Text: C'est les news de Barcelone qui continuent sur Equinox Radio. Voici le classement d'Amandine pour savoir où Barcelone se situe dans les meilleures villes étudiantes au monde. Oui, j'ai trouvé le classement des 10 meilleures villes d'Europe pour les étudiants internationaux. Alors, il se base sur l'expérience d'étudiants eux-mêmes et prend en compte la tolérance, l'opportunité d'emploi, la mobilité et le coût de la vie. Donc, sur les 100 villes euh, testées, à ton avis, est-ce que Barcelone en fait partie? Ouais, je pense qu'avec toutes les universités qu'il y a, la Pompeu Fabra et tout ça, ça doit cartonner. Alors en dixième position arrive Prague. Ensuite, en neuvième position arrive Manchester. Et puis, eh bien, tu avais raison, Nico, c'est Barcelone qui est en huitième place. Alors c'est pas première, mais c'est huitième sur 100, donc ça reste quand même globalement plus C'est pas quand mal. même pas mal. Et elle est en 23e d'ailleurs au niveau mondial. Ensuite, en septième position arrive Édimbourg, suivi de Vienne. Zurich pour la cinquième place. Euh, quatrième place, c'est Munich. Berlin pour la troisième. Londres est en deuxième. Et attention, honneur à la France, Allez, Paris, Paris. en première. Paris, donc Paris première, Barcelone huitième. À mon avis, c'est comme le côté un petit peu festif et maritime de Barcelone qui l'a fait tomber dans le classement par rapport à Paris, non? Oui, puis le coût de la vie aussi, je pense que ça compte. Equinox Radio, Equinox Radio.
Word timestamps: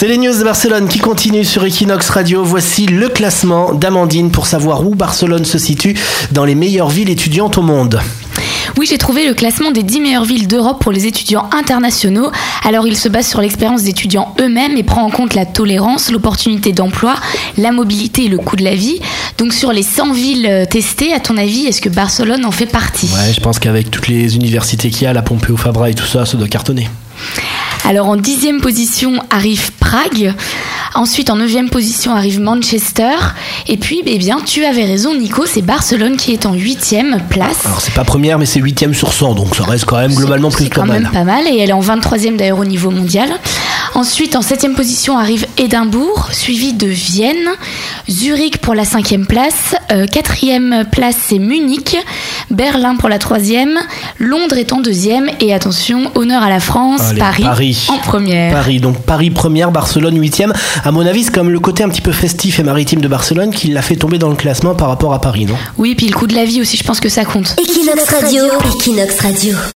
C'est 0.00 0.08
les 0.08 0.16
news 0.16 0.32
de 0.32 0.44
Barcelone 0.44 0.88
qui 0.88 0.98
continuent 0.98 1.44
sur 1.44 1.62
Equinox 1.62 2.08
Radio. 2.08 2.42
Voici 2.42 2.86
le 2.86 3.10
classement 3.10 3.74
d'Amandine 3.74 4.30
pour 4.30 4.46
savoir 4.46 4.86
où 4.86 4.94
Barcelone 4.94 5.44
se 5.44 5.58
situe 5.58 5.94
dans 6.32 6.46
les 6.46 6.54
meilleures 6.54 6.88
villes 6.88 7.10
étudiantes 7.10 7.58
au 7.58 7.62
monde. 7.62 8.00
Oui, 8.78 8.86
j'ai 8.88 8.96
trouvé 8.96 9.28
le 9.28 9.34
classement 9.34 9.72
des 9.72 9.82
10 9.82 10.00
meilleures 10.00 10.24
villes 10.24 10.48
d'Europe 10.48 10.80
pour 10.80 10.90
les 10.90 11.04
étudiants 11.04 11.50
internationaux. 11.52 12.30
Alors, 12.64 12.86
il 12.86 12.96
se 12.96 13.10
base 13.10 13.28
sur 13.28 13.42
l'expérience 13.42 13.82
d'étudiants 13.82 14.34
eux-mêmes 14.40 14.74
et 14.78 14.82
prend 14.84 15.02
en 15.02 15.10
compte 15.10 15.34
la 15.34 15.44
tolérance, 15.44 16.10
l'opportunité 16.10 16.72
d'emploi, 16.72 17.16
la 17.58 17.70
mobilité 17.70 18.24
et 18.24 18.28
le 18.28 18.38
coût 18.38 18.56
de 18.56 18.64
la 18.64 18.74
vie. 18.74 19.02
Donc, 19.36 19.52
sur 19.52 19.70
les 19.70 19.82
100 19.82 20.14
villes 20.14 20.46
euh, 20.48 20.64
testées, 20.64 21.12
à 21.12 21.20
ton 21.20 21.36
avis, 21.36 21.66
est-ce 21.66 21.82
que 21.82 21.90
Barcelone 21.90 22.46
en 22.46 22.52
fait 22.52 22.64
partie? 22.64 23.10
Ouais, 23.14 23.34
je 23.34 23.40
pense 23.40 23.58
qu'avec 23.58 23.90
toutes 23.90 24.08
les 24.08 24.34
universités 24.34 24.88
qu'il 24.88 25.02
y 25.02 25.06
a, 25.08 25.12
la 25.12 25.20
Pompeu 25.20 25.56
Fabra 25.56 25.90
et 25.90 25.94
tout 25.94 26.06
ça, 26.06 26.24
ça 26.24 26.38
doit 26.38 26.48
cartonner. 26.48 26.88
Alors 27.90 28.06
en 28.06 28.14
dixième 28.14 28.60
position 28.60 29.14
arrive 29.30 29.72
Prague. 29.80 30.32
Ensuite, 30.94 31.28
en 31.28 31.34
neuvième 31.34 31.70
position 31.70 32.14
arrive 32.14 32.38
Manchester. 32.40 33.16
Et 33.66 33.76
puis, 33.78 34.00
eh 34.06 34.16
bien, 34.16 34.38
tu 34.46 34.64
avais 34.64 34.84
raison, 34.84 35.12
Nico, 35.12 35.44
c'est 35.44 35.60
Barcelone 35.60 36.16
qui 36.16 36.32
est 36.32 36.46
en 36.46 36.52
huitième 36.52 37.20
place. 37.30 37.66
Alors 37.66 37.80
c'est 37.80 37.92
pas 37.92 38.04
première, 38.04 38.38
mais 38.38 38.46
c'est 38.46 38.60
huitième 38.60 38.94
sur 38.94 39.12
100, 39.12 39.34
donc 39.34 39.56
ça 39.56 39.64
reste 39.64 39.86
quand 39.86 39.96
même 39.96 40.14
globalement 40.14 40.50
plus 40.52 40.64
C'est 40.66 40.70
pas 40.70 40.82
quand 40.82 40.86
mal. 40.86 41.02
même 41.02 41.10
pas 41.10 41.24
mal. 41.24 41.48
Et 41.48 41.58
elle 41.58 41.70
est 41.70 41.72
en 41.72 41.80
23e 41.80 42.36
d'ailleurs 42.36 42.60
au 42.60 42.64
niveau 42.64 42.90
mondial. 42.92 43.28
Ensuite, 43.94 44.36
en 44.36 44.42
septième 44.42 44.74
position 44.76 45.18
arrive 45.18 45.46
Édimbourg, 45.58 46.28
suivi 46.30 46.72
de 46.72 46.86
Vienne. 46.86 47.48
Zurich 48.08 48.58
pour 48.58 48.76
la 48.76 48.84
cinquième 48.84 49.26
place. 49.26 49.74
Euh, 49.90 50.06
quatrième 50.06 50.84
place, 50.92 51.16
c'est 51.26 51.40
Munich. 51.40 51.96
Berlin 52.50 52.94
pour 52.94 53.08
la 53.08 53.18
troisième. 53.18 53.80
Londres 54.20 54.58
est 54.58 54.72
en 54.74 54.80
deuxième. 54.80 55.30
Et 55.40 55.54
attention, 55.54 56.10
honneur 56.14 56.42
à 56.42 56.50
la 56.50 56.60
France, 56.60 57.00
Allez, 57.08 57.18
Paris, 57.18 57.42
Paris. 57.42 57.86
en 57.88 57.96
première. 57.98 58.52
Paris, 58.52 58.78
donc 58.78 58.98
Paris 59.02 59.30
première, 59.30 59.70
Barcelone 59.72 60.20
huitième. 60.20 60.52
À 60.84 60.92
mon 60.92 61.06
avis, 61.06 61.24
c'est 61.24 61.32
comme 61.34 61.48
le 61.50 61.58
côté 61.58 61.82
un 61.82 61.88
petit 61.88 62.02
peu 62.02 62.12
festif 62.12 62.60
et 62.60 62.62
maritime 62.62 63.00
de 63.00 63.08
Barcelone 63.08 63.50
qui 63.50 63.68
l'a 63.68 63.80
fait 63.80 63.96
tomber 63.96 64.18
dans 64.18 64.28
le 64.28 64.36
classement 64.36 64.74
par 64.74 64.88
rapport 64.88 65.14
à 65.14 65.20
Paris, 65.22 65.46
non? 65.46 65.54
Oui, 65.78 65.94
puis 65.94 66.06
le 66.06 66.14
coût 66.14 66.26
de 66.26 66.34
la 66.34 66.44
vie 66.44 66.60
aussi, 66.60 66.76
je 66.76 66.84
pense 66.84 67.00
que 67.00 67.08
ça 67.08 67.24
compte. 67.24 67.56
Equinox 67.58 68.04
Radio, 68.10 68.44
Equinox 68.76 69.20
Radio. 69.20 69.56